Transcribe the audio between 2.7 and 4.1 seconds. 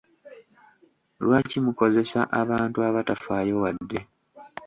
abatafaayo wadde?